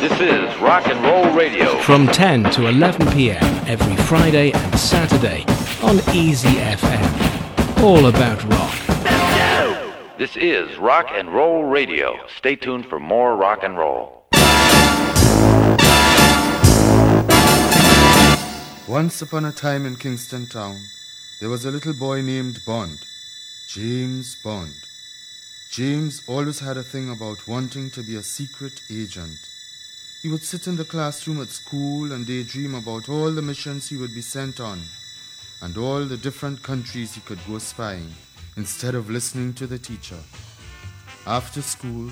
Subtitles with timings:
[0.00, 1.76] This is Rock and Roll Radio.
[1.80, 3.42] From 10 to 11 p.m.
[3.66, 5.44] every Friday and Saturday
[5.82, 7.82] on Easy FM.
[7.82, 10.16] All about rock.
[10.16, 12.14] This is Rock and Roll Radio.
[12.36, 14.22] Stay tuned for more rock and roll.
[18.86, 20.78] Once upon a time in Kingston Town,
[21.40, 22.98] there was a little boy named Bond.
[23.68, 24.74] James Bond.
[25.72, 29.47] James always had a thing about wanting to be a secret agent.
[30.20, 33.96] He would sit in the classroom at school and daydream about all the missions he
[33.96, 34.80] would be sent on
[35.62, 38.12] and all the different countries he could go spying
[38.56, 40.18] instead of listening to the teacher.
[41.24, 42.10] After school,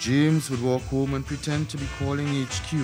[0.00, 2.74] James would walk home and pretend to be calling HQ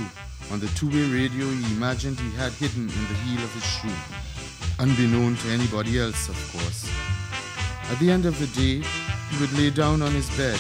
[0.51, 4.79] on the two-way radio he imagined he had hidden in the heel of his shoe,
[4.79, 6.89] unbeknown to anybody else, of course.
[7.91, 8.87] At the end of the day,
[9.31, 10.59] he would lay down on his bed,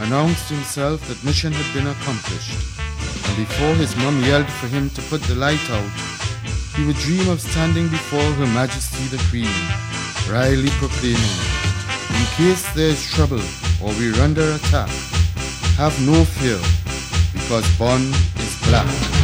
[0.00, 2.79] announce to himself that mission had been accomplished,
[3.26, 5.90] and before his mum yelled for him to put the light out,
[6.76, 9.52] he would dream of standing before Her Majesty the Queen,
[10.30, 11.38] wryly proclaiming,
[12.16, 13.42] In case there is trouble
[13.82, 14.88] or we're under attack,
[15.76, 16.60] have no fear,
[17.32, 19.19] because Bond is black.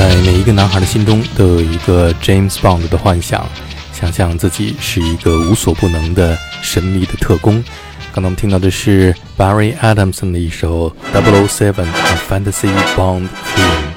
[0.00, 3.46] 在每一个男孩的心中都有一个 James Bond 的幻想，
[3.92, 7.62] 想象自己是一个无所不能的神秘的特工。
[8.10, 13.92] 刚才我们听到的是 Barry Adamson 的一首 Double Seven A Fantasy Bond Theme，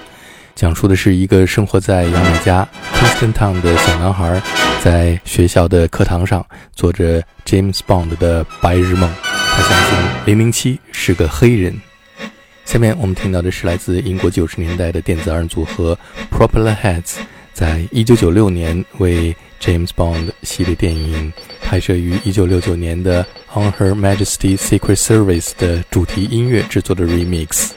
[0.53, 4.41] 讲述的是一个生活在牙买加 Kingston Town 的小男孩，
[4.83, 6.45] 在学校的课堂上
[6.75, 9.09] 做着 James Bond 的白日梦。
[9.23, 11.79] 他相信007是个黑人。
[12.65, 15.97] 下面我们听到的是来自英国九十年代的电子二人组合
[16.31, 17.17] Propeller Heads，
[17.53, 21.31] 在一九九六年为 James Bond 系列电影
[21.61, 27.71] 拍摄于一九六九年的 On Her Majesty's Secret Service 的主题音乐制作的 Remix。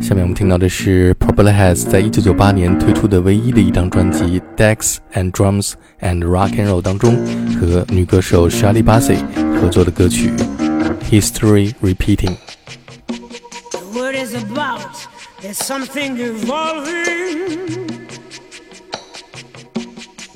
[0.00, 7.16] 下面我们听到的是 Propeller Heads 在一九九八年推出的唯一的一张专辑《Decks and Drums and Rock and Roll》当中
[7.58, 9.18] 和女歌手 Shirley Bassey
[9.60, 10.30] 合作的歌曲
[11.10, 12.36] 《History Repeating》。
[15.42, 17.68] The something evolving.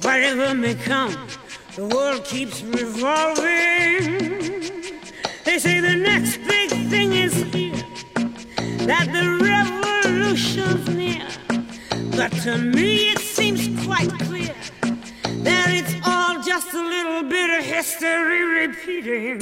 [0.03, 1.17] Whatever may come,
[1.75, 4.21] the world keeps revolving.
[5.45, 7.80] They say the next big thing is here
[8.87, 11.27] that the revolution's near.
[12.17, 14.55] But to me it seems quite clear
[15.45, 19.39] that it's all just a little bit of history repeating.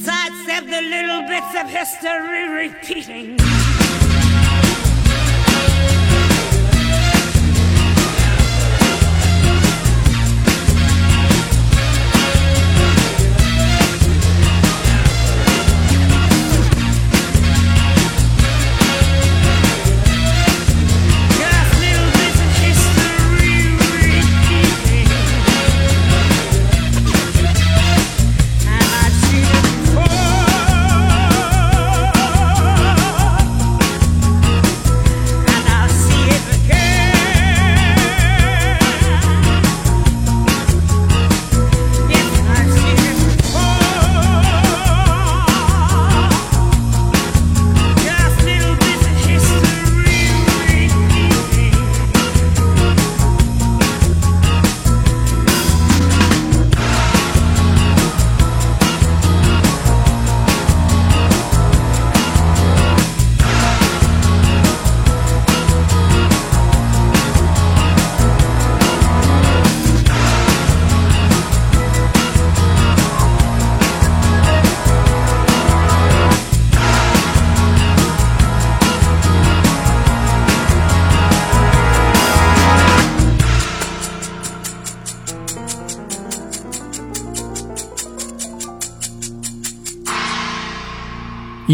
[0.00, 3.79] Sidestep the little bits of history repeating.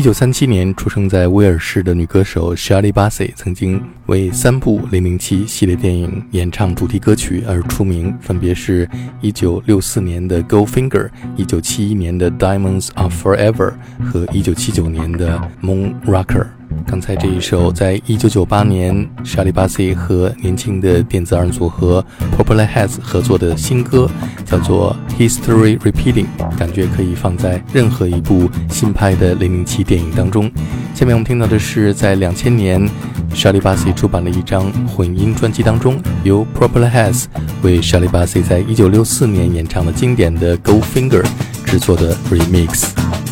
[0.06, 8.88] 九三七年出生在威尔士的女歌手 Shirley Bassey 曾经为三部《零零七》系列电影演唱主题歌曲而出名，分别是
[9.20, 16.44] 一九六四年的《Goldfinger》、一九七一年的《Diamonds Are Forever》和一九七九年的《Moon Rocker》。
[16.84, 22.04] 刚才这一首，在一九九八年，Shirley Bassey 和年轻的电子二人组合
[22.36, 24.08] Purple Haze 合作的新歌，
[24.44, 26.26] 叫做《History Repeating》，
[26.58, 30.50] 感觉可以放在任何一部新拍的零零七电影当中。
[30.94, 32.80] 下面我们听到的是，在两千年
[33.34, 37.24] ，Shirley Bassey 出版了一张混音专辑当中，由 Purple Haze
[37.62, 41.22] 为 Shirley Bassey 在一九六四年演唱的经典的《Go Finger》
[41.64, 43.25] 制作的 Remix。